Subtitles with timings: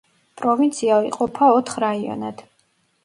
[0.41, 2.43] პროვინცია იყოფა ოთხ რაიონად.